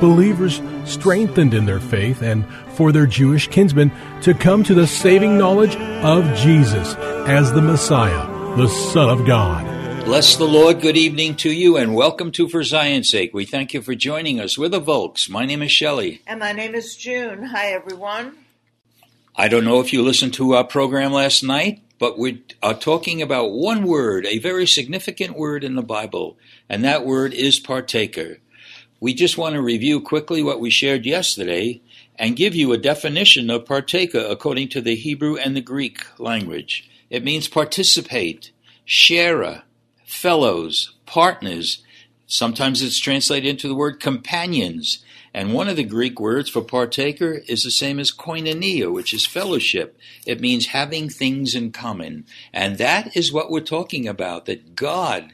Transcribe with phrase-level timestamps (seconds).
[0.00, 3.92] Believers strengthened in their faith and for their Jewish kinsmen
[4.22, 6.94] to come to the saving knowledge of Jesus
[7.28, 8.26] as the Messiah,
[8.56, 9.66] the Son of God.
[10.06, 10.80] Bless the Lord.
[10.80, 13.34] Good evening to you and welcome to For Zion's Sake.
[13.34, 14.56] We thank you for joining us.
[14.56, 15.28] We're the Volks.
[15.28, 16.22] My name is Shelley.
[16.26, 17.44] And my name is June.
[17.44, 18.38] Hi, everyone.
[19.36, 23.20] I don't know if you listened to our program last night, but we are talking
[23.20, 28.38] about one word, a very significant word in the Bible, and that word is partaker.
[29.00, 31.80] We just want to review quickly what we shared yesterday
[32.16, 36.86] and give you a definition of partaker according to the Hebrew and the Greek language.
[37.08, 38.50] It means participate,
[38.84, 39.62] sharer,
[40.04, 41.82] fellows, partners.
[42.26, 45.02] Sometimes it's translated into the word companions.
[45.32, 49.24] And one of the Greek words for partaker is the same as koinonia, which is
[49.24, 49.98] fellowship.
[50.26, 52.26] It means having things in common.
[52.52, 55.32] And that is what we're talking about, that God,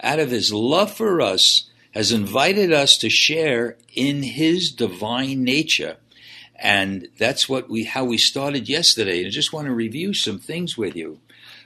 [0.00, 5.96] out of his love for us, has invited us to share in his divine nature.
[6.56, 9.24] And that's what we how we started yesterday.
[9.24, 11.20] I just want to review some things with you.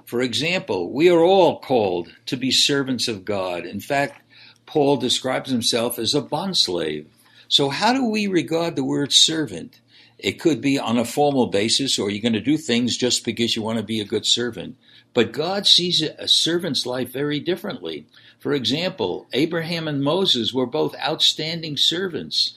[0.05, 3.65] For example, we are all called to be servants of God.
[3.65, 4.21] In fact,
[4.67, 7.07] Paul describes himself as a bondslave.
[7.49, 9.81] So how do we regard the word servant?
[10.23, 13.57] It could be on a formal basis, or you're going to do things just because
[13.57, 14.77] you want to be a good servant.
[15.15, 18.07] But God sees a servant's life very differently.
[18.39, 22.57] For example, Abraham and Moses were both outstanding servants.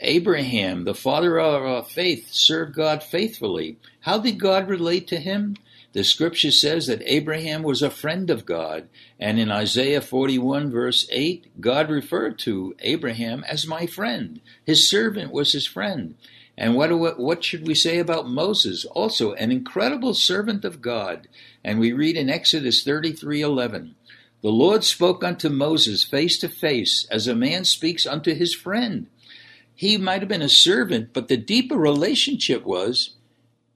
[0.00, 3.78] Abraham, the father of our faith, served God faithfully.
[4.00, 5.56] How did God relate to him?
[5.94, 11.08] The scripture says that Abraham was a friend of God, and in Isaiah 41, verse
[11.10, 14.42] 8, God referred to Abraham as my friend.
[14.66, 16.16] His servant was his friend.
[16.58, 18.84] And what, what should we say about Moses?
[18.86, 21.28] Also, an incredible servant of God.
[21.62, 23.94] And we read in Exodus 33 11,
[24.42, 29.06] The Lord spoke unto Moses face to face, as a man speaks unto his friend.
[29.74, 33.10] He might have been a servant, but the deeper relationship was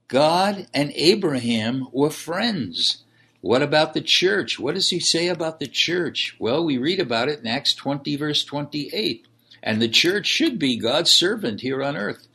[0.07, 3.03] God and Abraham were friends.
[3.41, 4.59] What about the church?
[4.59, 6.35] What does he say about the church?
[6.39, 9.25] Well, we read about it in Acts 20, verse 28.
[9.63, 12.27] And the church should be God's servant here on earth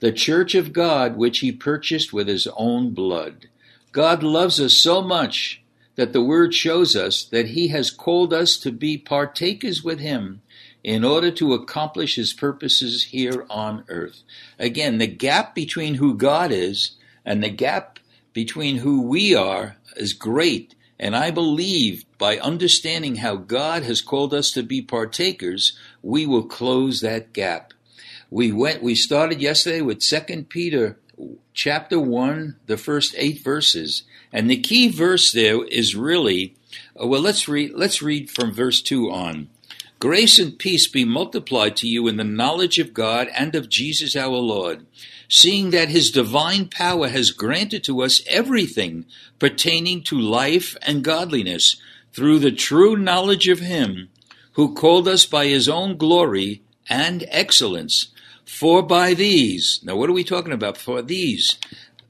[0.00, 3.48] the church of God which he purchased with his own blood.
[3.92, 5.62] God loves us so much
[5.96, 10.40] that the word shows us that he has called us to be partakers with him
[10.82, 14.22] in order to accomplish his purposes here on earth.
[14.58, 16.92] Again, the gap between who God is
[17.24, 17.98] and the gap
[18.32, 20.74] between who we are is great.
[20.98, 26.44] And I believe by understanding how God has called us to be partakers, we will
[26.44, 27.74] close that gap.
[28.32, 30.96] We went we started yesterday with 2 Peter
[31.52, 34.04] chapter 1, the first 8 verses.
[34.32, 36.54] And the key verse there is really
[37.00, 39.48] uh, well let's read let's read from verse 2 on.
[39.98, 44.14] Grace and peace be multiplied to you in the knowledge of God and of Jesus
[44.14, 44.86] our Lord,
[45.28, 49.06] seeing that his divine power has granted to us everything
[49.40, 51.76] pertaining to life and godliness
[52.12, 54.08] through the true knowledge of him
[54.52, 58.08] who called us by his own glory and excellence
[58.50, 60.76] for by these, now what are we talking about?
[60.76, 61.56] For these,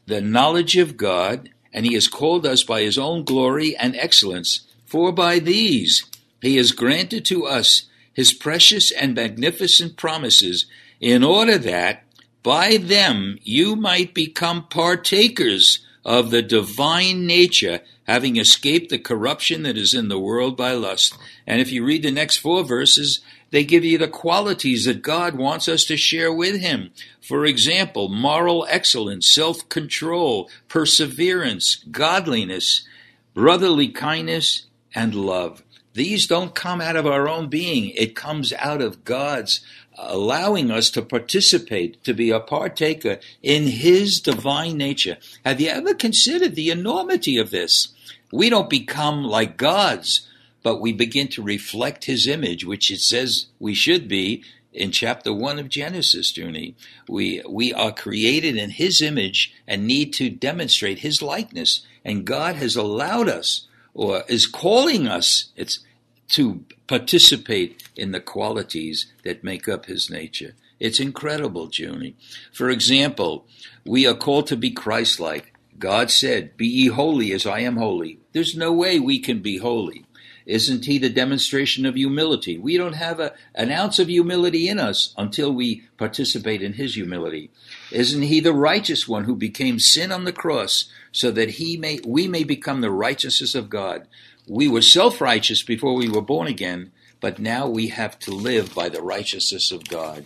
[0.07, 4.67] the knowledge of God, and he has called us by his own glory and excellence.
[4.87, 6.05] For by these
[6.43, 7.85] he has granted to us
[8.15, 10.67] his precious and magnificent promises,
[10.99, 12.05] in order that
[12.43, 19.77] by them you might become partakers of the divine nature, having escaped the corruption that
[19.77, 21.17] is in the world by lust.
[21.47, 25.35] And if you read the next four verses, they give you the qualities that God
[25.35, 26.91] wants us to share with Him.
[27.21, 32.87] For example, moral excellence, self control, perseverance, godliness,
[33.35, 35.63] brotherly kindness, and love.
[35.95, 37.91] These don't come out of our own being.
[37.91, 39.61] It comes out of God's
[39.99, 45.19] allowing us to participate, to be a partaker in His divine nature.
[45.45, 47.89] Have you ever considered the enormity of this?
[48.33, 50.29] We don't become like gods,
[50.63, 55.33] but we begin to reflect His image, which it says we should be in chapter
[55.33, 56.77] one of Genesis, Junie.
[57.09, 61.87] We, we are created in His image and need to demonstrate His likeness.
[62.05, 65.81] And God has allowed us or is calling us it's
[66.29, 70.55] to participate in the qualities that make up his nature.
[70.79, 72.17] It's incredible, Junie.
[72.53, 73.47] For example,
[73.85, 75.53] we are called to be Christ-like.
[75.79, 79.59] God said, "Be ye holy as I am holy." There's no way we can be
[79.59, 80.05] holy.
[80.51, 82.59] Isn't he the demonstration of humility?
[82.59, 86.97] We don't have a, an ounce of humility in us until we participate in his
[86.97, 87.51] humility.
[87.93, 92.01] Isn't he the righteous one who became sin on the cross so that he may
[92.05, 94.09] we may become the righteousness of God?
[94.49, 98.89] We were self-righteous before we were born again, but now we have to live by
[98.89, 100.25] the righteousness of God.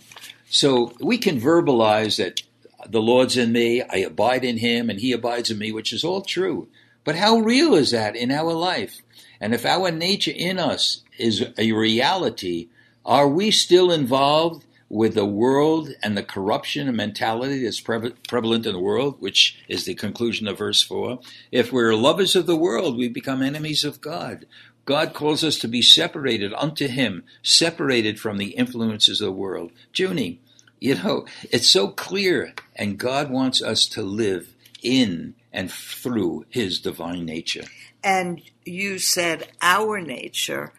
[0.49, 2.41] So we can verbalize that
[2.89, 6.03] the Lord's in me, I abide in him, and he abides in me, which is
[6.03, 6.67] all true.
[7.03, 9.01] But how real is that in our life?
[9.39, 12.69] And if our nature in us is a reality,
[13.05, 18.65] are we still involved with the world and the corruption and mentality that's pre- prevalent
[18.65, 21.19] in the world, which is the conclusion of verse 4?
[21.51, 24.45] If we're lovers of the world, we become enemies of God.
[24.85, 29.71] God calls us to be separated unto Him, separated from the influences of the world.
[29.93, 30.39] Junie,
[30.79, 34.53] you know, it's so clear, and God wants us to live
[34.83, 37.63] in and through His divine nature.
[38.05, 40.71] And you said our nature,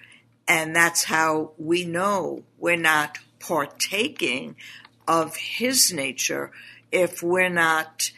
[0.47, 4.55] and that's how we know we're not partaking
[5.09, 6.53] of His nature
[6.93, 8.13] if we're not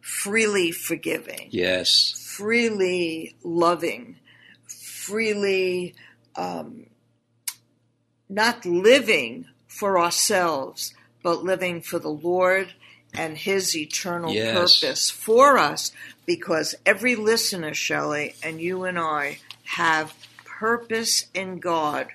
[0.00, 1.48] freely forgiving.
[1.50, 2.12] Yes.
[2.36, 4.16] Freely loving,
[4.66, 5.94] freely
[6.34, 6.86] um,
[8.30, 12.72] not living for ourselves, but living for the Lord
[13.14, 14.80] and His eternal Yes.
[14.80, 15.92] purpose for us,
[16.26, 20.14] because every listener, Shelley, and you and I have
[20.44, 22.08] purpose in God.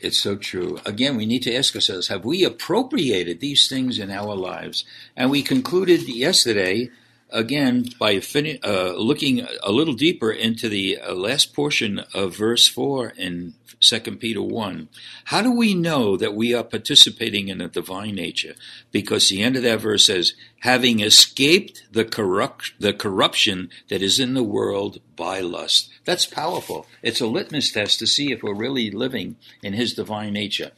[0.00, 0.78] It's so true.
[0.84, 4.84] Again, we need to ask ourselves have we appropriated these things in our lives?
[5.16, 6.90] And we concluded yesterday,
[7.30, 12.68] again, by fin- uh, looking a little deeper into the uh, last portion of verse
[12.68, 14.88] 4 in 2 Peter 1.
[15.26, 18.54] How do we know that we are participating in the divine nature?
[18.90, 24.18] Because the end of that verse says, having escaped the, corrupt- the corruption that is
[24.18, 25.90] in the world by lust.
[26.04, 26.86] That's powerful.
[27.02, 30.70] It's a litmus test to see if we're really living in His divine nature.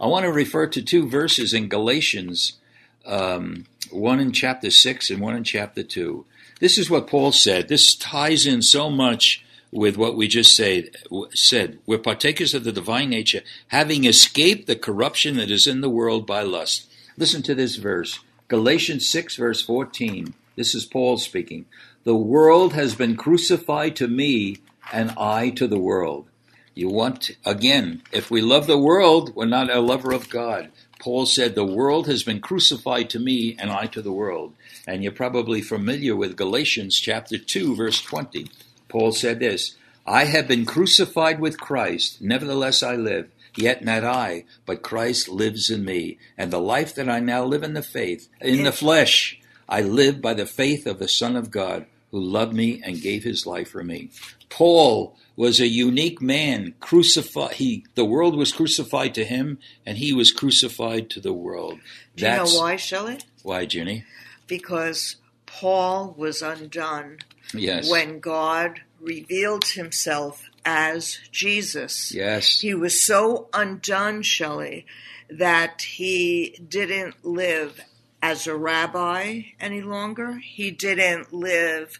[0.00, 2.58] I want to refer to two verses in Galatians,
[3.06, 6.24] um, one in chapter 6 and one in chapter 2.
[6.60, 7.68] This is what Paul said.
[7.68, 10.90] This ties in so much with what we just say,
[11.34, 11.78] said.
[11.86, 16.26] We're partakers of the divine nature, having escaped the corruption that is in the world
[16.26, 16.88] by lust.
[17.16, 20.34] Listen to this verse Galatians 6, verse 14.
[20.56, 21.64] This is Paul speaking.
[22.04, 24.58] The world has been crucified to me,
[24.92, 26.26] and I to the world.
[26.74, 30.70] You want, again, if we love the world, we're not a lover of God.
[31.02, 34.54] Paul said, The world has been crucified to me, and I to the world.
[34.86, 38.46] And you're probably familiar with Galatians chapter 2, verse 20.
[38.88, 39.74] Paul said this
[40.06, 43.28] I have been crucified with Christ, nevertheless I live.
[43.56, 46.18] Yet not I, but Christ lives in me.
[46.38, 50.22] And the life that I now live in the faith, in the flesh, I live
[50.22, 53.70] by the faith of the Son of God, who loved me and gave his life
[53.70, 54.10] for me.
[54.48, 57.54] Paul was a unique man, crucified.
[57.54, 61.80] He, the world was crucified to him, and he was crucified to the world.
[62.14, 63.18] Do you know why, Shelley?
[63.42, 64.04] Why, Jenny?
[64.46, 67.18] Because Paul was undone
[67.52, 67.90] Yes.
[67.90, 72.14] when God revealed himself as Jesus.
[72.14, 72.60] yes.
[72.60, 74.86] He was so undone, Shelley,
[75.28, 77.80] that he didn't live
[78.22, 80.34] as a rabbi any longer.
[80.38, 81.98] He didn't live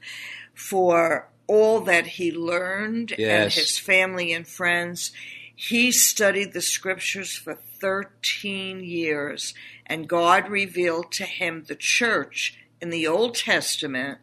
[0.55, 5.13] for all that he learned and his family and friends.
[5.55, 9.55] He studied the scriptures for 13 years,
[9.87, 14.19] and God revealed to him the church in the Old Testament,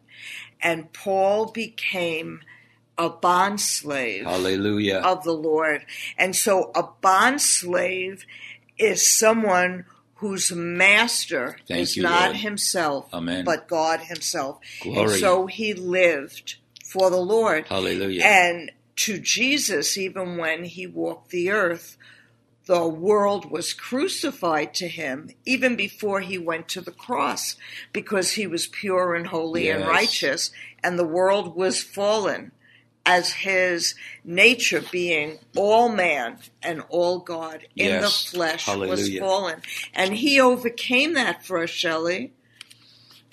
[0.60, 2.40] and Paul became
[2.98, 4.98] a bond slave Hallelujah.
[4.98, 5.86] of the Lord.
[6.18, 8.26] And so a bond slave
[8.76, 9.86] is someone
[10.16, 12.36] whose master Thank is you, not Lord.
[12.36, 13.46] himself, Amen.
[13.46, 14.60] but God himself.
[14.82, 15.00] Glory.
[15.00, 16.56] And so he lived
[16.90, 17.66] for the Lord.
[17.68, 18.22] Hallelujah.
[18.24, 21.96] And to Jesus, even when he walked the earth,
[22.66, 27.56] the world was crucified to him even before he went to the cross
[27.92, 30.50] because he was pure and holy and righteous,
[30.82, 32.52] and the world was fallen.
[33.06, 33.94] as his
[34.24, 38.24] nature being all man and all God in Yes.
[38.30, 39.62] the flesh was fallen.
[39.94, 42.32] And he overcame that for us, Shelley.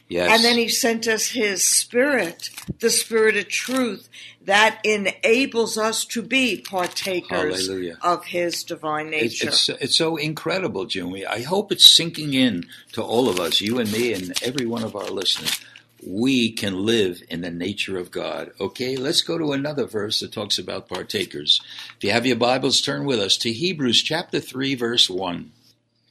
[0.09, 0.31] Yes.
[0.31, 2.49] And then he sent us his spirit,
[2.79, 4.07] the spirit of truth,
[4.45, 7.97] that enables us to be partakers Hallelujah.
[8.01, 9.49] of his divine It- nature.
[9.49, 11.25] It's, it's so incredible, Jimmy.
[11.25, 14.83] I hope it's sinking in to all of us, you and me, and every one
[14.83, 15.59] of our listeners.
[16.05, 18.51] We can live in the nature of God.
[18.61, 21.59] Okay, let's go to another verse that talks about partakers.
[21.97, 25.51] If you have your Bibles, turn with us to Hebrews chapter 3, verse 1.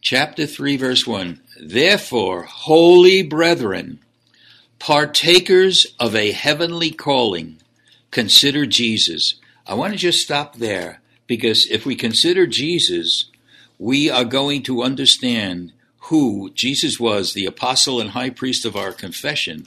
[0.08, 1.40] Chapter 3, verse 1.
[1.60, 3.98] Therefore, holy brethren,
[4.78, 7.56] partakers of a heavenly calling,
[8.12, 9.34] consider Jesus.
[9.66, 13.32] I want to just stop there because if we consider Jesus,
[13.80, 15.72] we are going to understand
[16.02, 19.64] who Jesus was, the apostle and high priest of our confession,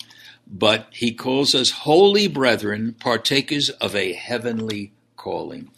[0.48, 5.70] but he calls us holy brethren, partakers of a heavenly calling.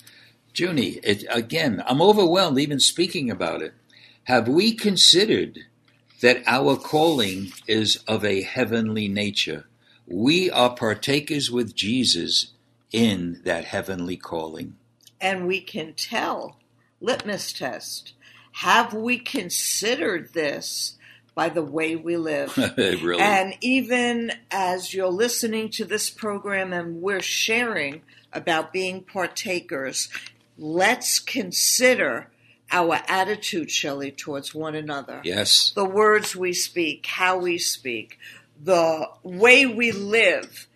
[0.53, 3.73] Junie, it, again, I'm overwhelmed even speaking about it.
[4.31, 5.59] Have we considered
[6.21, 9.65] that our calling is of a heavenly nature?
[10.07, 12.53] We are partakers with Jesus
[12.93, 14.77] in that heavenly calling.
[15.19, 16.55] and we can tell
[17.01, 18.13] litmus test
[18.53, 20.95] have we considered this
[21.35, 23.19] by the way we live really?
[23.21, 30.07] and even as you're listening to this program and we're sharing about being partakers
[30.57, 32.30] let's consider
[32.71, 35.71] our attitude shelley towards one another yes.
[35.75, 38.17] the words we speak how we speak
[38.63, 40.67] the way we live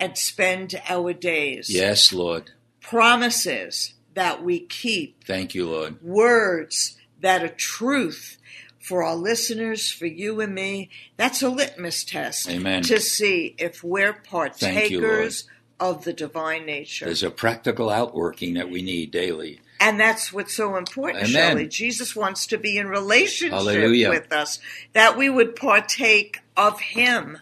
[0.00, 2.52] and spend our days Yes, Lord.
[2.80, 6.02] promises that we keep, Thank you, Lord.
[6.02, 8.38] words that are truth
[8.80, 10.88] for our listeners, for you and me.
[11.16, 12.82] That's a litmus test Amen.
[12.84, 17.04] to see if we're Thank you, partakers of the divine nature.
[17.04, 19.60] There's a practical outworking that we need daily.
[19.80, 21.32] And that's what's so important, Amen.
[21.32, 21.68] Shelley.
[21.68, 24.10] Jesus wants to be in relationship Hallelujah.
[24.10, 24.58] with us,
[24.92, 27.38] that we would partake of Him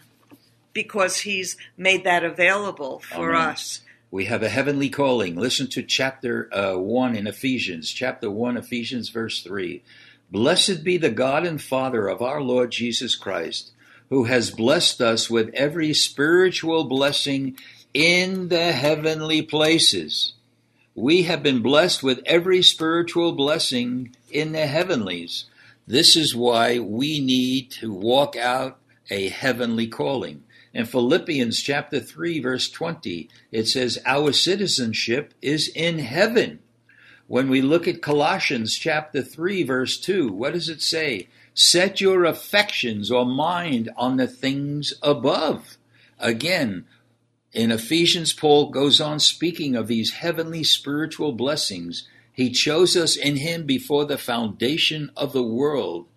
[0.73, 3.49] because He's made that available for Amen.
[3.49, 3.81] us.
[4.11, 5.35] We have a heavenly calling.
[5.35, 9.83] Listen to chapter uh, 1 in Ephesians, chapter 1, Ephesians, verse 3.
[10.31, 13.71] Blessed be the God and Father of our Lord Jesus Christ,
[14.09, 17.57] who has blessed us with every spiritual blessing
[17.93, 20.33] in the heavenly places.
[20.97, 25.45] We have been blessed with every spiritual blessing in the heavenlies.
[25.85, 28.79] This is why we need to walk out
[29.11, 30.43] a heavenly calling.
[30.73, 36.61] In Philippians chapter 3 verse 20, it says our citizenship is in heaven.
[37.27, 41.27] When we look at Colossians chapter 3 verse 2, what does it say?
[41.53, 45.77] Set your affections or mind on the things above.
[46.17, 46.85] Again,
[47.53, 52.07] in Ephesians, Paul goes on speaking of these heavenly spiritual blessings.
[52.31, 56.07] He chose us in Him before the foundation of the world.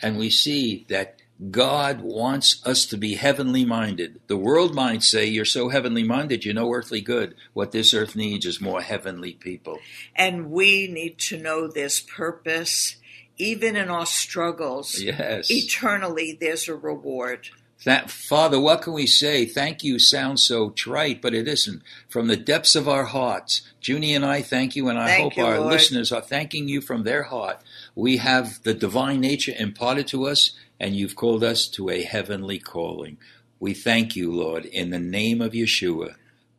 [0.00, 1.20] And we see that
[1.50, 4.20] God wants us to be heavenly minded.
[4.26, 7.34] The world might say, You're so heavenly minded, you're no earthly good.
[7.52, 9.78] What this earth needs is more heavenly people.
[10.16, 12.96] And we need to know this purpose.
[13.36, 15.48] Even in our struggles, Yes.
[15.48, 17.50] eternally there's a reward.
[17.84, 19.46] That, Father, what can we say?
[19.46, 21.82] Thank you sounds so trite, but it isn't.
[22.08, 25.36] From the depths of our hearts, Junie and I thank you, and I Thank hope
[25.36, 25.72] you, our Lord.
[25.72, 27.60] listeners are thanking you from their heart.
[27.94, 32.58] We have the divine nature imparted to us, and you've called us to a heavenly
[32.58, 33.16] calling.
[33.60, 36.14] We thank you, Lord, in the name of Yeshua.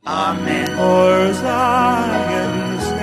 [0.08, 0.68] Amen.
[0.68, 3.00] For Zion's sake.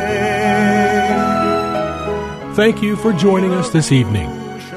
[2.57, 4.31] Thank you for joining us this evening.